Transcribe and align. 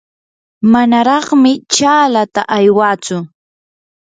manaraqmi 0.71 1.51
chaalata 1.73 2.41
aywatsu. 2.57 3.17